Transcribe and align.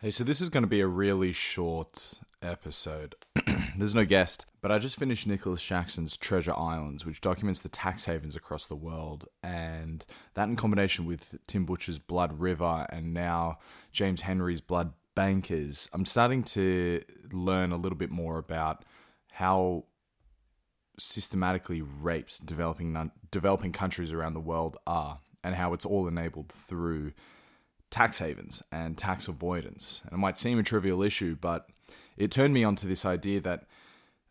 Hey, 0.00 0.12
so 0.12 0.22
this 0.22 0.40
is 0.40 0.48
going 0.48 0.62
to 0.62 0.68
be 0.68 0.80
a 0.80 0.86
really 0.86 1.32
short 1.32 2.20
episode. 2.40 3.16
There's 3.76 3.96
no 3.96 4.04
guest, 4.04 4.46
but 4.60 4.70
I 4.70 4.78
just 4.78 4.96
finished 4.96 5.26
Nicholas 5.26 5.60
Shaxson's 5.60 6.16
Treasure 6.16 6.54
Islands, 6.56 7.04
which 7.04 7.20
documents 7.20 7.62
the 7.62 7.68
tax 7.68 8.04
havens 8.04 8.36
across 8.36 8.68
the 8.68 8.76
world. 8.76 9.26
And 9.42 10.06
that, 10.34 10.48
in 10.48 10.54
combination 10.54 11.04
with 11.04 11.34
Tim 11.48 11.66
Butcher's 11.66 11.98
Blood 11.98 12.38
River 12.38 12.86
and 12.90 13.12
now 13.12 13.58
James 13.90 14.22
Henry's 14.22 14.60
Blood 14.60 14.92
Bankers, 15.16 15.88
I'm 15.92 16.06
starting 16.06 16.44
to 16.44 17.02
learn 17.32 17.72
a 17.72 17.76
little 17.76 17.98
bit 17.98 18.10
more 18.12 18.38
about 18.38 18.84
how 19.32 19.86
systematically 20.96 21.82
rapes 21.82 22.38
developing 22.38 23.10
developing 23.32 23.72
countries 23.72 24.12
around 24.12 24.34
the 24.34 24.40
world 24.40 24.76
are, 24.86 25.18
and 25.42 25.56
how 25.56 25.72
it's 25.72 25.84
all 25.84 26.06
enabled 26.06 26.50
through 26.50 27.14
tax 27.90 28.18
havens 28.18 28.62
and 28.70 28.96
tax 28.96 29.28
avoidance. 29.28 30.02
And 30.04 30.12
it 30.12 30.18
might 30.18 30.38
seem 30.38 30.58
a 30.58 30.62
trivial 30.62 31.02
issue, 31.02 31.36
but 31.40 31.68
it 32.16 32.30
turned 32.30 32.54
me 32.54 32.64
onto 32.64 32.88
this 32.88 33.04
idea 33.04 33.40
that 33.40 33.64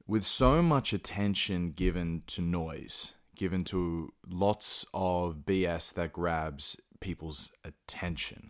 with 0.08 0.26
so 0.26 0.62
much 0.62 0.94
attention 0.94 1.72
given 1.72 2.24
to 2.28 2.42
noise, 2.42 3.14
given 3.36 3.64
to 3.66 4.14
lots 4.28 4.86
of 4.94 5.44
BS 5.46 5.94
that 5.96 6.14
grabs 6.14 6.78
people's 7.00 7.52
attention, 7.64 8.50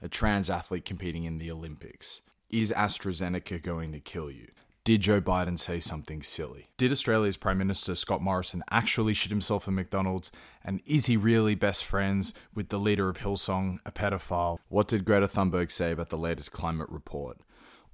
a 0.00 0.08
trans 0.08 0.48
athlete 0.50 0.84
competing 0.84 1.24
in 1.24 1.38
the 1.38 1.50
Olympics, 1.50 2.22
is 2.48 2.72
AstraZeneca 2.72 3.60
going 3.62 3.92
to 3.92 4.00
kill 4.00 4.30
you? 4.30 4.48
Did 4.86 5.00
Joe 5.00 5.20
Biden 5.20 5.58
say 5.58 5.80
something 5.80 6.22
silly? 6.22 6.66
Did 6.76 6.92
Australia's 6.92 7.36
Prime 7.36 7.58
Minister 7.58 7.96
Scott 7.96 8.22
Morrison 8.22 8.62
actually 8.70 9.14
shit 9.14 9.30
himself 9.30 9.66
at 9.66 9.74
McDonald's? 9.74 10.30
And 10.64 10.80
is 10.86 11.06
he 11.06 11.16
really 11.16 11.56
best 11.56 11.84
friends 11.84 12.32
with 12.54 12.68
the 12.68 12.78
leader 12.78 13.08
of 13.08 13.18
Hillsong, 13.18 13.80
a 13.84 13.90
pedophile? 13.90 14.58
What 14.68 14.86
did 14.86 15.04
Greta 15.04 15.26
Thunberg 15.26 15.72
say 15.72 15.90
about 15.90 16.10
the 16.10 16.16
latest 16.16 16.52
climate 16.52 16.88
report? 16.88 17.38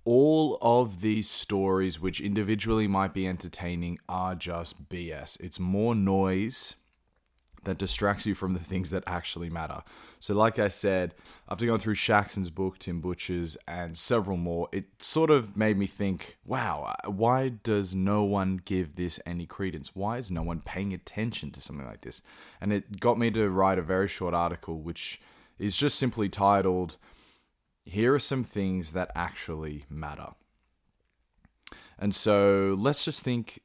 All 0.04 0.58
of 0.60 1.00
these 1.00 1.30
stories, 1.30 1.98
which 1.98 2.20
individually 2.20 2.86
might 2.86 3.14
be 3.14 3.26
entertaining, 3.26 3.98
are 4.06 4.34
just 4.34 4.90
BS. 4.90 5.40
It's 5.40 5.58
more 5.58 5.94
noise 5.94 6.74
that 7.64 7.78
distracts 7.78 8.26
you 8.26 8.34
from 8.34 8.54
the 8.54 8.58
things 8.58 8.90
that 8.90 9.04
actually 9.06 9.48
matter. 9.48 9.82
So, 10.18 10.34
like 10.34 10.58
I 10.58 10.68
said, 10.68 11.14
after 11.48 11.66
going 11.66 11.80
through 11.80 11.94
Shaxson's 11.94 12.50
book, 12.50 12.78
Tim 12.78 13.00
Butcher's, 13.00 13.56
and 13.66 13.96
several 13.96 14.36
more, 14.36 14.68
it 14.72 14.84
sort 14.98 15.30
of 15.30 15.56
made 15.56 15.76
me 15.76 15.86
think, 15.86 16.38
wow, 16.44 16.94
why 17.06 17.48
does 17.50 17.94
no 17.94 18.24
one 18.24 18.60
give 18.64 18.96
this 18.96 19.20
any 19.26 19.46
credence? 19.46 19.94
Why 19.94 20.18
is 20.18 20.30
no 20.30 20.42
one 20.42 20.60
paying 20.60 20.92
attention 20.92 21.50
to 21.52 21.60
something 21.60 21.86
like 21.86 22.02
this? 22.02 22.22
And 22.60 22.72
it 22.72 23.00
got 23.00 23.18
me 23.18 23.30
to 23.30 23.48
write 23.48 23.78
a 23.78 23.82
very 23.82 24.08
short 24.08 24.34
article, 24.34 24.80
which 24.80 25.20
is 25.58 25.76
just 25.76 25.98
simply 25.98 26.28
titled, 26.28 26.96
Here 27.84 28.14
are 28.14 28.18
some 28.18 28.44
things 28.44 28.92
that 28.92 29.10
actually 29.14 29.84
matter. 29.88 30.30
And 31.98 32.14
so 32.14 32.74
let's 32.76 33.04
just 33.04 33.22
think 33.22 33.60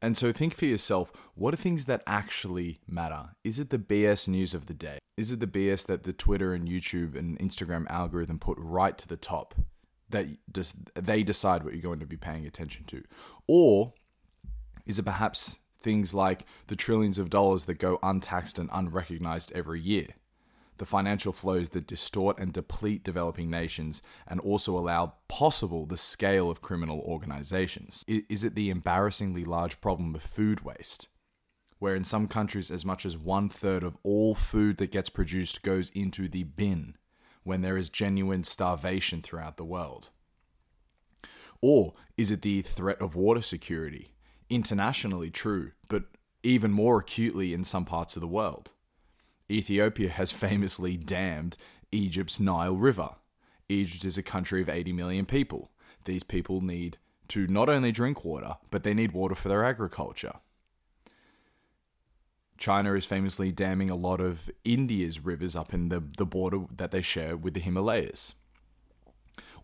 and 0.00 0.16
so 0.16 0.32
think 0.32 0.54
for 0.54 0.66
yourself 0.66 1.12
what 1.34 1.54
are 1.54 1.58
things 1.58 1.84
that 1.84 2.02
actually 2.06 2.80
matter? 2.86 3.30
Is 3.44 3.58
it 3.58 3.70
the 3.70 3.78
BS 3.78 4.28
news 4.28 4.54
of 4.54 4.66
the 4.66 4.74
day? 4.74 4.98
Is 5.16 5.32
it 5.32 5.40
the 5.40 5.46
BS 5.46 5.86
that 5.86 6.02
the 6.02 6.12
Twitter 6.12 6.52
and 6.52 6.68
YouTube 6.68 7.16
and 7.16 7.38
Instagram 7.38 7.88
algorithm 7.88 8.38
put 8.38 8.58
right 8.58 8.96
to 8.98 9.08
the 9.08 9.16
top 9.16 9.54
that 10.10 10.26
just 10.52 10.92
they 10.94 11.22
decide 11.22 11.62
what 11.62 11.74
you're 11.74 11.82
going 11.82 12.00
to 12.00 12.06
be 12.06 12.16
paying 12.16 12.46
attention 12.46 12.84
to? 12.86 13.04
Or 13.46 13.92
is 14.86 14.98
it 14.98 15.04
perhaps 15.04 15.60
things 15.80 16.14
like 16.14 16.44
the 16.66 16.76
trillions 16.76 17.18
of 17.18 17.30
dollars 17.30 17.66
that 17.66 17.74
go 17.74 17.98
untaxed 18.02 18.58
and 18.58 18.70
unrecognized 18.72 19.52
every 19.52 19.80
year? 19.80 20.08
The 20.78 20.86
financial 20.86 21.32
flows 21.32 21.70
that 21.70 21.86
distort 21.86 22.38
and 22.38 22.52
deplete 22.52 23.04
developing 23.04 23.50
nations 23.50 24.02
and 24.26 24.40
also 24.40 24.78
allow 24.78 25.14
possible 25.28 25.86
the 25.86 25.96
scale 25.96 26.50
of 26.50 26.62
criminal 26.62 27.00
organizations? 27.00 28.04
Is 28.06 28.44
it 28.44 28.54
the 28.54 28.70
embarrassingly 28.70 29.44
large 29.44 29.80
problem 29.80 30.14
of 30.14 30.22
food 30.22 30.62
waste? 30.62 31.08
Where 31.78 31.94
in 31.94 32.04
some 32.04 32.26
countries, 32.26 32.70
as 32.70 32.84
much 32.84 33.06
as 33.06 33.16
one 33.16 33.48
third 33.48 33.84
of 33.84 33.96
all 34.02 34.34
food 34.34 34.78
that 34.78 34.90
gets 34.90 35.10
produced 35.10 35.62
goes 35.62 35.90
into 35.90 36.28
the 36.28 36.42
bin 36.42 36.96
when 37.44 37.60
there 37.60 37.76
is 37.76 37.88
genuine 37.88 38.42
starvation 38.44 39.22
throughout 39.22 39.56
the 39.56 39.64
world? 39.64 40.10
Or 41.60 41.94
is 42.16 42.32
it 42.32 42.42
the 42.42 42.62
threat 42.62 43.00
of 43.00 43.14
water 43.14 43.42
security? 43.42 44.12
Internationally 44.50 45.30
true, 45.30 45.72
but 45.88 46.04
even 46.42 46.72
more 46.72 46.98
acutely 46.98 47.52
in 47.52 47.64
some 47.64 47.84
parts 47.84 48.16
of 48.16 48.20
the 48.20 48.28
world. 48.28 48.72
Ethiopia 49.50 50.10
has 50.10 50.32
famously 50.32 50.96
dammed 50.96 51.56
Egypt's 51.90 52.38
Nile 52.38 52.76
River. 52.76 53.10
Egypt 53.68 54.04
is 54.04 54.18
a 54.18 54.22
country 54.22 54.60
of 54.60 54.68
80 54.68 54.92
million 54.92 55.26
people. 55.26 55.70
These 56.04 56.22
people 56.22 56.60
need 56.60 56.98
to 57.28 57.46
not 57.46 57.68
only 57.68 57.92
drink 57.92 58.24
water, 58.24 58.56
but 58.70 58.82
they 58.82 58.94
need 58.94 59.12
water 59.12 59.34
for 59.34 59.48
their 59.48 59.64
agriculture. 59.64 60.34
China 62.56 62.94
is 62.94 63.04
famously 63.04 63.52
damming 63.52 63.88
a 63.88 63.94
lot 63.94 64.20
of 64.20 64.50
India's 64.64 65.24
rivers 65.24 65.54
up 65.54 65.72
in 65.72 65.90
the, 65.90 66.02
the 66.16 66.26
border 66.26 66.64
that 66.74 66.90
they 66.90 67.02
share 67.02 67.36
with 67.36 67.54
the 67.54 67.60
Himalayas. 67.60 68.34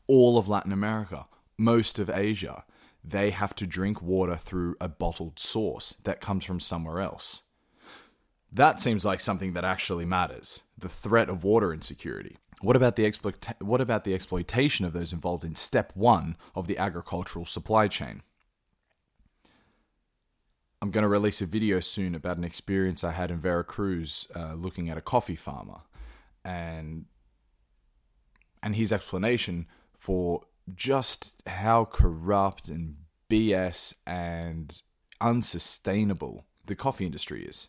All 0.07 0.39
of 0.39 0.49
Latin 0.49 0.73
America, 0.73 1.27
most 1.59 1.99
of 1.99 2.09
Asia, 2.09 2.65
they 3.03 3.31
have 3.31 3.55
to 3.57 3.67
drink 3.67 4.01
water 4.01 4.37
through 4.37 4.77
a 4.81 4.89
bottled 4.89 5.39
source 5.39 5.95
that 6.05 6.21
comes 6.21 6.45
from 6.45 6.61
somewhere 6.61 7.01
else. 7.01 7.43
That 8.55 8.81
seems 8.81 9.05
like 9.05 9.19
something 9.19 9.55
that 9.55 9.65
actually 9.65 10.05
matters. 10.05 10.63
The 10.79 10.89
threat 10.89 11.29
of 11.29 11.43
water 11.43 11.75
insecurity. 11.75 12.37
What 12.61 12.77
about 12.77 12.95
the 12.95 13.03
exploita- 13.03 13.61
what 13.61 13.81
about 13.81 14.05
the 14.05 14.15
exploitation 14.15 14.87
of 14.87 14.93
those 14.93 15.13
involved 15.13 15.43
in 15.43 15.57
step 15.57 15.91
1 15.95 16.37
of 16.55 16.69
the 16.69 16.79
agricultural 16.79 17.47
supply 17.47 17.89
chain? 17.89 18.23
I'm 20.81 20.93
going 20.93 21.03
to 21.03 21.09
release 21.09 21.43
a 21.43 21.47
video 21.47 21.81
soon 21.81 22.15
about 22.15 22.37
an 22.37 22.45
experience 22.45 23.03
I 23.03 23.11
had 23.13 23.33
in 23.33 23.41
Veracruz 23.41 24.29
uh, 24.37 24.55
looking 24.55 24.89
at 24.89 24.99
a 24.99 25.03
coffee 25.03 25.37
farmer 25.37 25.81
and 26.45 27.07
and 28.63 28.77
his 28.77 28.93
explanation 28.93 29.67
for 29.99 30.43
just 30.75 31.43
how 31.49 31.87
corrupt 31.87 32.69
and 32.69 32.97
BS 33.29 33.95
and 34.07 34.81
unsustainable 35.21 36.47
the 36.65 36.77
coffee 36.77 37.05
industry 37.05 37.45
is. 37.45 37.69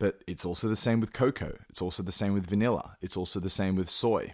But 0.00 0.24
it's 0.26 0.46
also 0.46 0.66
the 0.66 0.76
same 0.76 0.98
with 0.98 1.12
cocoa. 1.12 1.58
It's 1.68 1.82
also 1.82 2.02
the 2.02 2.10
same 2.10 2.32
with 2.32 2.46
vanilla. 2.46 2.96
It's 3.02 3.18
also 3.18 3.38
the 3.38 3.50
same 3.50 3.76
with 3.76 3.90
soy. 3.90 4.32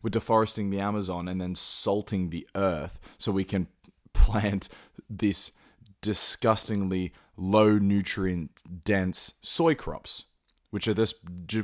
We're 0.00 0.10
deforesting 0.10 0.70
the 0.70 0.80
Amazon 0.80 1.26
and 1.28 1.40
then 1.40 1.56
salting 1.56 2.30
the 2.30 2.48
earth 2.54 3.00
so 3.18 3.32
we 3.32 3.44
can 3.44 3.66
plant 4.14 4.68
this 5.10 5.52
disgustingly 6.00 7.12
low 7.36 7.78
nutrient 7.78 8.84
dense 8.84 9.34
soy 9.42 9.74
crops, 9.74 10.24
which 10.70 10.86
are 10.86 10.94
this, 10.94 11.14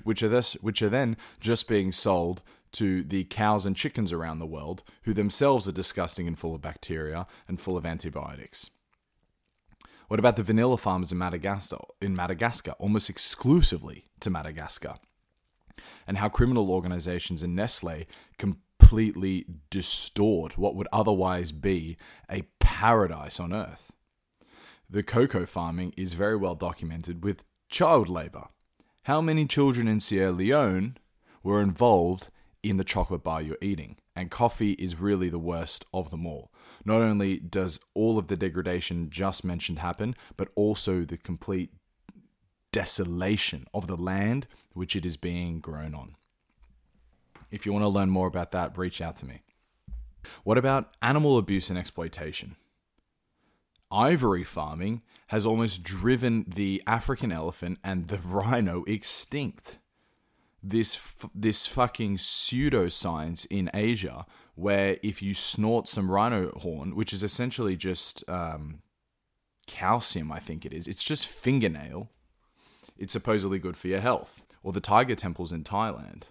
which 0.03 0.22
are 0.22 0.28
this, 0.28 0.54
which 0.54 0.82
are 0.82 0.88
then 0.88 1.16
just 1.38 1.69
being 1.69 1.93
sold 1.93 2.43
to 2.72 3.04
the 3.04 3.22
cows 3.25 3.65
and 3.65 3.77
chickens 3.77 4.12
around 4.12 4.41
the 4.41 4.47
world, 4.47 4.82
who 5.03 5.15
themselves 5.15 5.69
are 5.69 5.72
disgusting 5.72 6.27
and 6.27 6.38
full 6.38 6.56
of 6.56 6.60
bacteria 6.60 7.27
and 7.47 7.60
full 7.60 7.77
of 7.77 7.87
antibiotics. 7.87 8.71
What 10.08 10.19
about 10.19 10.36
the 10.36 10.42
vanilla 10.42 10.78
farmers 10.78 11.12
in 11.12 11.19
Madagascar, 11.19 11.76
in 12.00 12.14
Madagascar, 12.14 12.72
almost 12.78 13.10
exclusively 13.10 14.06
to 14.20 14.30
Madagascar? 14.30 14.94
And 16.06 16.16
how 16.16 16.30
criminal 16.30 16.70
organizations 16.70 17.42
in 17.42 17.54
Nestle 17.54 18.06
completely 18.38 19.44
distort 19.68 20.56
what 20.56 20.74
would 20.74 20.88
otherwise 20.92 21.52
be 21.52 21.98
a 22.30 22.42
paradise 22.58 23.38
on 23.38 23.52
earth. 23.52 23.92
The 24.88 25.02
cocoa 25.02 25.44
farming 25.44 25.92
is 25.98 26.14
very 26.14 26.36
well 26.36 26.54
documented 26.54 27.22
with 27.22 27.44
child 27.68 28.08
labor. 28.08 28.47
How 29.02 29.20
many 29.20 29.47
children 29.47 29.88
in 29.88 30.00
Sierra 30.00 30.32
Leone 30.32 30.97
were 31.42 31.60
involved 31.60 32.30
in 32.62 32.78
the 32.78 32.84
chocolate 32.84 33.22
bar 33.22 33.42
you're 33.42 33.58
eating? 33.60 33.98
And 34.16 34.30
coffee 34.30 34.72
is 34.72 34.98
really 34.98 35.28
the 35.28 35.38
worst 35.38 35.84
of 35.92 36.10
them 36.10 36.27
all. 36.27 36.50
Not 36.88 37.02
only 37.02 37.36
does 37.36 37.80
all 37.92 38.16
of 38.16 38.28
the 38.28 38.36
degradation 38.36 39.10
just 39.10 39.44
mentioned 39.44 39.80
happen, 39.80 40.14
but 40.38 40.48
also 40.54 41.04
the 41.04 41.18
complete 41.18 41.70
desolation 42.72 43.66
of 43.74 43.86
the 43.86 43.96
land 43.96 44.46
which 44.72 44.96
it 44.96 45.04
is 45.04 45.18
being 45.18 45.60
grown 45.60 45.94
on. 45.94 46.16
If 47.50 47.66
you 47.66 47.74
want 47.74 47.82
to 47.82 47.88
learn 47.88 48.08
more 48.08 48.26
about 48.26 48.52
that, 48.52 48.78
reach 48.78 49.02
out 49.02 49.16
to 49.16 49.26
me. 49.26 49.42
What 50.44 50.56
about 50.56 50.96
animal 51.02 51.36
abuse 51.36 51.68
and 51.68 51.78
exploitation? 51.78 52.56
Ivory 53.92 54.44
farming 54.44 55.02
has 55.26 55.44
almost 55.44 55.82
driven 55.82 56.46
the 56.48 56.82
African 56.86 57.30
elephant 57.30 57.80
and 57.84 58.08
the 58.08 58.16
rhino 58.16 58.84
extinct 58.84 59.78
this 60.63 61.01
this 61.34 61.66
fucking 61.66 62.16
pseudoscience 62.16 63.47
in 63.51 63.71
Asia 63.72 64.27
where 64.55 64.99
if 65.05 65.22
you 65.22 65.34
snort 65.34 65.87
some 65.87 66.10
rhino 66.10 66.51
horn, 66.59 66.97
which 66.97 67.13
is 67.13 67.22
essentially 67.22 67.77
just 67.77 68.28
um, 68.28 68.81
calcium, 69.69 70.33
I 70.33 70.41
think 70.41 70.66
it 70.66 70.72
is, 70.72 70.89
it's 70.89 71.05
just 71.05 71.28
fingernail. 71.28 72.10
It's 72.99 73.13
supposedly 73.13 73.60
good 73.60 73.77
for 73.77 73.87
your 73.87 74.01
health. 74.01 74.43
Or 74.65 74.72
the 74.72 74.81
tiger 74.81 75.15
temples 75.15 75.53
in 75.53 75.63
Thailand. 75.63 76.25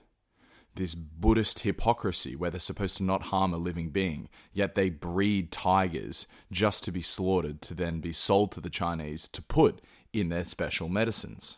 this 0.76 0.96
Buddhist 0.96 1.60
hypocrisy 1.60 2.36
where 2.36 2.52
they're 2.52 2.60
supposed 2.60 2.98
to 2.98 3.04
not 3.04 3.24
harm 3.24 3.54
a 3.54 3.58
living 3.58 3.90
being, 3.90 4.30
yet 4.54 4.76
they 4.76 4.90
breed 4.90 5.52
tigers 5.52 6.28
just 6.52 6.84
to 6.84 6.92
be 6.92 7.02
slaughtered 7.02 7.62
to 7.64 7.74
then 7.74 8.00
be 8.00 8.14
sold 8.14 8.52
to 8.54 8.62
the 8.62 8.70
Chinese 8.70 9.28
to 9.30 9.42
put 9.42 9.82
in 10.14 10.30
their 10.30 10.46
special 10.46 10.88
medicines? 10.88 11.58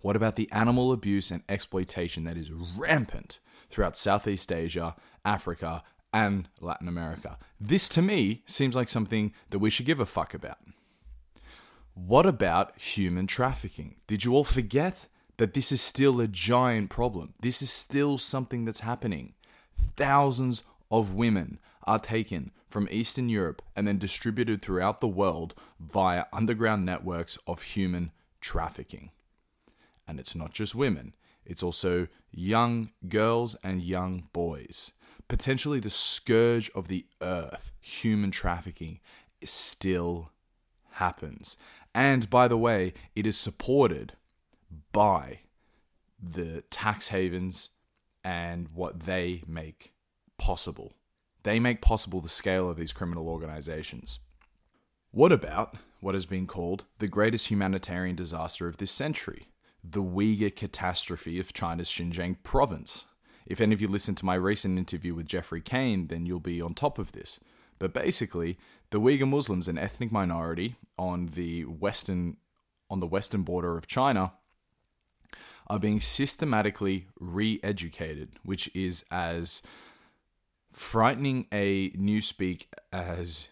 What 0.00 0.16
about 0.16 0.36
the 0.36 0.50
animal 0.52 0.92
abuse 0.92 1.30
and 1.30 1.42
exploitation 1.48 2.24
that 2.24 2.36
is 2.36 2.50
rampant 2.50 3.38
throughout 3.70 3.96
Southeast 3.96 4.52
Asia, 4.52 4.94
Africa, 5.24 5.82
and 6.12 6.48
Latin 6.60 6.88
America? 6.88 7.38
This 7.60 7.88
to 7.90 8.02
me 8.02 8.42
seems 8.46 8.76
like 8.76 8.88
something 8.88 9.32
that 9.50 9.58
we 9.58 9.70
should 9.70 9.86
give 9.86 10.00
a 10.00 10.06
fuck 10.06 10.34
about. 10.34 10.58
What 11.94 12.26
about 12.26 12.78
human 12.78 13.26
trafficking? 13.26 13.96
Did 14.06 14.24
you 14.24 14.34
all 14.34 14.44
forget 14.44 15.08
that 15.36 15.54
this 15.54 15.72
is 15.72 15.80
still 15.80 16.20
a 16.20 16.28
giant 16.28 16.90
problem? 16.90 17.34
This 17.40 17.60
is 17.60 17.70
still 17.70 18.18
something 18.18 18.64
that's 18.64 18.80
happening. 18.80 19.34
Thousands 19.96 20.62
of 20.90 21.14
women 21.14 21.58
are 21.84 21.98
taken 21.98 22.52
from 22.68 22.88
Eastern 22.90 23.28
Europe 23.28 23.62
and 23.74 23.88
then 23.88 23.98
distributed 23.98 24.62
throughout 24.62 25.00
the 25.00 25.08
world 25.08 25.54
via 25.80 26.26
underground 26.32 26.84
networks 26.84 27.38
of 27.46 27.62
human 27.62 28.12
trafficking. 28.40 29.10
And 30.08 30.18
it's 30.18 30.34
not 30.34 30.52
just 30.52 30.74
women, 30.74 31.14
it's 31.44 31.62
also 31.62 32.08
young 32.32 32.90
girls 33.08 33.54
and 33.62 33.82
young 33.82 34.28
boys. 34.32 34.92
Potentially 35.28 35.78
the 35.78 35.90
scourge 35.90 36.70
of 36.74 36.88
the 36.88 37.06
earth, 37.20 37.72
human 37.80 38.30
trafficking, 38.30 39.00
still 39.44 40.30
happens. 40.92 41.56
And 41.94 42.28
by 42.30 42.48
the 42.48 42.56
way, 42.56 42.94
it 43.14 43.26
is 43.26 43.36
supported 43.36 44.14
by 44.92 45.40
the 46.20 46.62
tax 46.70 47.08
havens 47.08 47.70
and 48.24 48.68
what 48.74 49.00
they 49.00 49.42
make 49.46 49.92
possible. 50.38 50.94
They 51.42 51.60
make 51.60 51.80
possible 51.80 52.20
the 52.20 52.28
scale 52.28 52.68
of 52.68 52.76
these 52.76 52.92
criminal 52.92 53.28
organizations. 53.28 54.18
What 55.10 55.32
about 55.32 55.76
what 56.00 56.14
has 56.14 56.26
been 56.26 56.46
called 56.46 56.84
the 56.98 57.08
greatest 57.08 57.50
humanitarian 57.50 58.16
disaster 58.16 58.68
of 58.68 58.78
this 58.78 58.90
century? 58.90 59.48
The 59.82 60.02
Uyghur 60.02 60.54
catastrophe 60.54 61.38
of 61.38 61.52
China's 61.52 61.88
Xinjiang 61.88 62.42
province. 62.42 63.06
If 63.46 63.60
any 63.60 63.72
of 63.72 63.80
you 63.80 63.88
listened 63.88 64.18
to 64.18 64.26
my 64.26 64.34
recent 64.34 64.78
interview 64.78 65.14
with 65.14 65.26
Geoffrey 65.26 65.62
Cain, 65.62 66.08
then 66.08 66.26
you'll 66.26 66.40
be 66.40 66.60
on 66.60 66.74
top 66.74 66.98
of 66.98 67.12
this. 67.12 67.40
But 67.78 67.94
basically, 67.94 68.58
the 68.90 69.00
Uyghur 69.00 69.28
Muslims, 69.28 69.68
an 69.68 69.78
ethnic 69.78 70.12
minority 70.12 70.76
on 70.98 71.26
the 71.26 71.64
western 71.64 72.36
on 72.90 73.00
the 73.00 73.06
western 73.06 73.42
border 73.42 73.76
of 73.76 73.86
China, 73.86 74.32
are 75.68 75.78
being 75.78 76.00
systematically 76.00 77.06
re-educated, 77.20 78.30
which 78.42 78.70
is 78.74 79.04
as 79.10 79.60
frightening 80.72 81.46
a 81.52 81.90
newspeak 81.90 82.66
as 82.92 83.48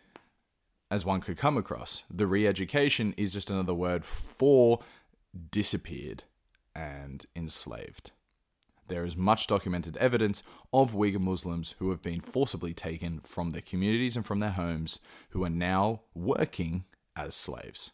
as 0.90 1.05
one 1.05 1.20
could 1.20 1.37
come 1.37 1.56
across. 1.56 2.05
The 2.11 2.26
re-education 2.26 3.12
is 3.17 3.32
just 3.32 3.50
another 3.50 3.75
word 3.75 4.05
for 4.05 4.81
disappeared 5.50 6.24
and 6.74 7.24
enslaved. 7.34 8.10
There 8.88 9.04
is 9.04 9.16
much 9.16 9.46
documented 9.46 9.96
evidence 9.96 10.42
of 10.72 10.92
Uyghur 10.92 11.20
Muslims 11.20 11.74
who 11.78 11.90
have 11.90 12.02
been 12.02 12.20
forcibly 12.20 12.72
taken 12.72 13.20
from 13.20 13.50
their 13.50 13.62
communities 13.62 14.16
and 14.16 14.24
from 14.24 14.38
their 14.38 14.50
homes 14.50 15.00
who 15.30 15.44
are 15.44 15.50
now 15.50 16.02
working 16.14 16.84
as 17.16 17.34
slaves. 17.34 17.92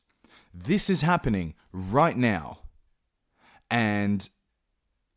This 0.52 0.90
is 0.90 1.00
happening 1.00 1.54
right 1.72 2.16
now. 2.16 2.58
And 3.70 4.28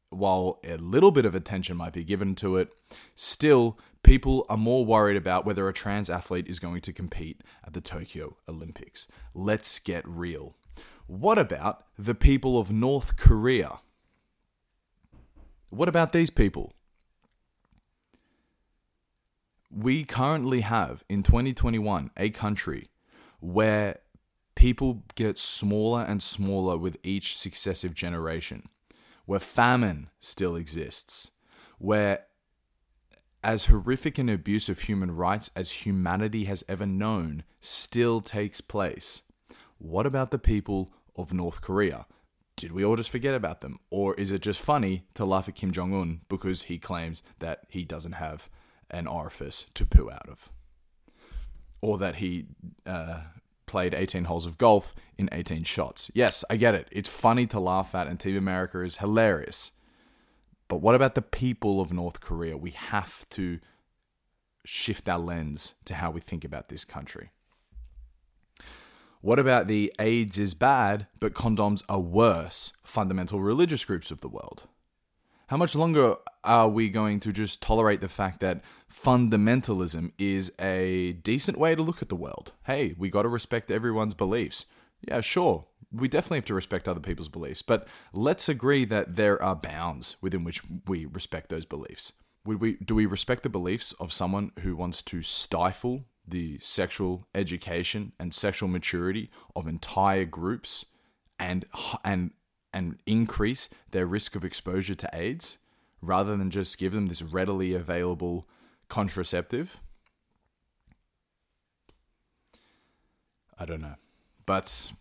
while 0.10 0.60
a 0.64 0.78
little 0.78 1.12
bit 1.12 1.26
of 1.26 1.36
attention 1.36 1.76
might 1.76 1.92
be 1.92 2.06
given 2.06 2.36
to 2.36 2.56
it, 2.56 2.70
still 3.16 3.78
people 4.02 4.46
are 4.48 4.58
more 4.58 4.86
worried 4.86 5.18
about 5.18 5.46
whether 5.46 5.68
a 5.68 5.74
trans 5.74 6.10
athlete 6.10 6.48
is 6.48 6.60
going 6.60 6.80
to 6.82 6.94
compete 6.94 7.42
at 7.66 7.74
the 7.74 7.82
Tokyo 7.82 8.38
Olympics. 8.48 9.08
Let's 9.34 9.80
get 9.80 10.08
real. 10.08 10.56
What 11.08 11.38
about 11.38 11.86
the 12.00 12.16
people 12.16 12.60
of 12.60 12.72
North 12.72 13.16
Korea? 13.16 13.80
What 15.70 15.88
about 15.88 16.14
these 16.14 16.32
people? 16.32 16.74
We 19.70 20.04
currently 20.04 20.62
have 20.62 21.04
in 21.08 21.22
2021 21.22 22.10
a 22.18 22.30
country 22.32 22.90
where 23.40 24.00
people 24.56 25.04
get 25.16 25.38
smaller 25.38 26.02
and 26.02 26.24
smaller 26.24 26.78
with 26.78 26.98
each 27.04 27.38
successive 27.38 27.94
generation, 27.94 28.68
where 29.26 29.40
famine 29.40 30.10
still 30.20 30.56
exists, 30.56 31.32
where 31.78 32.26
as 33.44 33.66
horrific 33.66 34.18
an 34.18 34.30
abuse 34.30 34.70
of 34.70 34.80
human 34.80 35.14
rights 35.14 35.52
as 35.56 35.86
humanity 35.86 36.46
has 36.46 36.64
ever 36.68 36.88
known 36.88 37.44
still 37.60 38.22
takes 38.22 38.60
place. 38.60 39.22
What 39.78 40.08
about 40.08 40.32
the 40.32 40.40
people 40.40 40.92
of 41.16 41.34
North 41.34 41.62
Korea? 41.62 42.06
did 42.56 42.72
we 42.72 42.86
all 42.86 42.96
just 42.96 43.10
forget 43.10 43.36
about 43.36 43.62
them? 43.62 43.80
Or 43.90 44.14
is 44.16 44.32
it 44.32 44.42
just 44.42 44.62
funny 44.62 45.06
to 45.16 45.26
laugh 45.26 45.50
at 45.50 45.56
Kim 45.56 45.72
Jong 45.72 45.94
un 45.94 46.22
because 46.30 46.64
he 46.64 46.78
claims 46.78 47.22
that 47.40 47.64
he 47.70 47.84
doesn't 47.84 48.14
have 48.14 48.50
an 48.90 49.08
orifice 49.08 49.66
to 49.74 49.86
poo 49.86 50.10
out 50.10 50.30
of? 50.30 50.50
Or 51.82 51.98
that 51.98 52.16
he 52.16 52.46
uh, 52.86 53.22
played 53.66 53.94
18 53.94 54.26
holes 54.26 54.46
of 54.46 54.58
golf 54.58 54.96
in 55.18 55.30
18 55.32 55.64
shots? 55.64 56.10
Yes, 56.14 56.44
I 56.50 56.56
get 56.56 56.76
it. 56.76 56.88
It's 56.92 57.10
funny 57.10 57.46
to 57.48 57.60
laugh 57.60 57.94
at, 57.94 58.08
and 58.08 58.20
Team 58.20 58.38
America 58.38 58.82
is 58.82 58.98
hilarious. 58.98 59.72
But 60.68 60.78
what 60.78 60.96
about 60.96 61.16
the 61.16 61.22
people 61.22 61.82
of 61.82 61.92
North 61.92 62.22
Korea? 62.22 62.58
We 62.58 62.72
have 62.72 63.28
to 63.32 63.60
shift 64.64 65.08
our 65.08 65.20
lens 65.20 65.76
to 65.86 65.96
how 65.96 66.10
we 66.10 66.22
think 66.22 66.44
about 66.44 66.70
this 66.70 66.86
country. 66.86 67.32
What 69.26 69.40
about 69.40 69.66
the 69.66 69.92
AIDS 69.98 70.38
is 70.38 70.54
bad, 70.54 71.08
but 71.20 71.34
condoms 71.34 71.82
are 71.90 72.00
worse 72.00 72.74
fundamental 72.84 73.42
religious 73.42 73.84
groups 73.84 74.12
of 74.12 74.22
the 74.22 74.30
world? 74.30 74.68
How 75.48 75.58
much 75.58 75.74
longer 75.74 76.18
are 76.44 76.70
we 76.70 76.90
going 76.90 77.20
to 77.22 77.34
just 77.34 77.60
tolerate 77.60 78.02
the 78.02 78.08
fact 78.08 78.40
that 78.42 78.62
fundamentalism 78.94 80.12
is 80.20 80.52
a 80.60 81.14
decent 81.14 81.58
way 81.58 81.74
to 81.74 81.82
look 81.82 82.04
at 82.04 82.10
the 82.10 82.16
world? 82.16 82.52
Hey, 82.68 82.94
we 83.00 83.10
got 83.10 83.24
to 83.24 83.28
respect 83.28 83.72
everyone's 83.72 84.14
beliefs. 84.14 84.68
Yeah, 85.02 85.22
sure. 85.22 85.66
We 85.92 86.08
definitely 86.08 86.38
have 86.38 86.46
to 86.46 86.54
respect 86.54 86.88
other 86.88 87.00
people's 87.00 87.28
beliefs, 87.28 87.64
but 87.64 87.88
let's 88.14 88.48
agree 88.48 88.86
that 88.86 89.16
there 89.16 89.42
are 89.42 89.56
bounds 89.56 90.18
within 90.22 90.44
which 90.44 90.62
we 90.86 91.08
respect 91.08 91.50
those 91.50 91.66
beliefs. 91.66 92.14
Would 92.46 92.62
we 92.62 92.74
do 92.74 92.94
we 92.94 93.08
respect 93.08 93.42
the 93.42 93.50
beliefs 93.50 93.92
of 93.94 94.14
someone 94.14 94.52
who 94.60 94.76
wants 94.76 95.02
to 95.02 95.24
stifle 95.24 96.06
the 96.28 96.58
sexual 96.60 97.28
education 97.36 98.12
and 98.20 98.34
sexual 98.34 98.70
maturity 98.70 99.30
of 99.56 99.68
entire 99.68 100.26
groups 100.26 100.86
and 101.40 101.66
and 102.04 102.32
and 102.74 103.00
increase 103.06 103.70
their 103.92 104.06
risk 104.06 104.36
of 104.36 104.44
exposure 104.44 104.96
to 104.96 105.10
AIDS 105.14 105.58
rather 106.02 106.36
than 106.36 106.50
just 106.50 106.78
give 106.78 106.92
them 106.92 107.08
this 107.08 107.22
readily 107.22 107.74
available 107.74 108.48
contraceptive? 108.90 109.80
I 113.58 113.66
don't 113.66 113.82
know. 113.82 113.96
But 114.46 114.92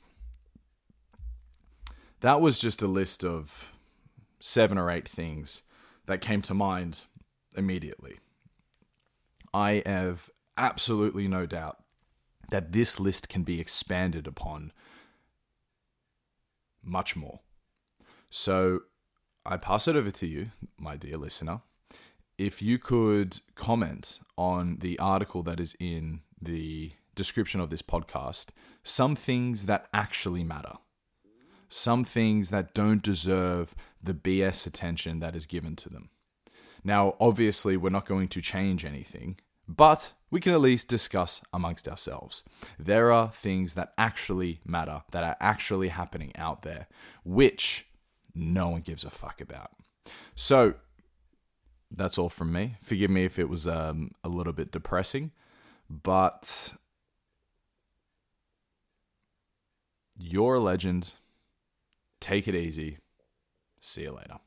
that 2.21 2.41
was 2.41 2.59
just 2.59 2.81
a 2.81 2.87
list 2.87 3.25
of 3.25 3.73
seven 4.41 4.79
or 4.79 4.91
eight 4.91 5.09
things 5.09 5.63
that 6.07 6.21
came 6.21 6.43
to 6.43 6.55
mind 6.55 7.05
immediately. 7.57 8.19
I 9.53 9.83
have 9.85 10.31
absolutely 10.57 11.29
no 11.29 11.47
doubt 11.47 11.79
that 12.51 12.73
this 12.73 13.01
list 13.01 13.29
can 13.29 13.43
be 13.43 13.61
expanded 13.61 14.27
upon 14.27 14.73
much 16.83 17.17
more. 17.17 17.41
So 18.31 18.81
I 19.47 19.57
pass 19.57 19.89
it 19.89 19.97
over 19.97 20.11
to 20.11 20.27
you, 20.27 20.51
my 20.79 20.97
dear 20.97 21.17
listener. 21.17 21.61
If 22.37 22.61
you 22.61 22.79
could 22.79 23.41
comment 23.55 24.19
on 24.37 24.79
the 24.81 24.99
article 24.99 25.43
that 25.45 25.61
is 25.61 25.77
in 25.79 26.21
the 26.41 26.93
description 27.15 27.61
of 27.61 27.71
this 27.71 27.83
podcast, 27.83 28.49
some 28.83 29.15
things 29.15 29.67
that 29.67 29.87
actually 29.95 30.45
matter, 30.45 30.75
some 31.69 32.05
things 32.05 32.51
that 32.51 32.75
don't 32.75 33.03
deserve 33.03 33.75
the 34.03 34.15
BS 34.15 34.67
attention 34.67 35.21
that 35.21 35.37
is 35.37 35.47
given 35.47 35.77
to 35.77 35.89
them. 35.89 36.11
Now, 36.83 37.17
obviously, 37.19 37.77
we're 37.77 37.91
not 37.91 38.07
going 38.07 38.29
to 38.29 38.41
change 38.41 38.85
anything, 38.85 39.39
but 39.69 40.13
we 40.31 40.41
can 40.41 40.53
at 40.53 40.61
least 40.61 40.89
discuss 40.89 41.43
amongst 41.53 41.89
ourselves. 41.89 42.43
There 42.79 43.13
are 43.13 43.31
things 43.31 43.75
that 43.75 43.93
actually 43.97 44.61
matter, 44.65 45.03
that 45.13 45.25
are 45.25 45.37
actually 45.41 45.89
happening 45.89 46.33
out 46.37 46.63
there, 46.63 46.87
which 47.25 47.87
no 48.35 48.69
one 48.69 48.81
gives 48.81 49.05
a 49.05 49.11
fuck 49.11 49.41
about. 49.41 49.71
So, 50.35 50.75
that's 51.91 52.19
all 52.19 52.29
from 52.29 52.53
me. 52.53 52.77
Forgive 52.83 53.11
me 53.11 53.25
if 53.25 53.39
it 53.39 53.49
was 53.49 53.69
um, 53.69 54.11
a 54.25 54.29
little 54.29 54.53
bit 54.53 54.73
depressing, 54.73 55.31
but 55.89 56.75
you're 60.19 60.55
a 60.55 60.61
legend. 60.61 61.13
Take 62.21 62.49
it 62.49 62.55
easy. 62.55 62.99
See 63.81 64.03
you 64.03 64.13
later. 64.13 64.39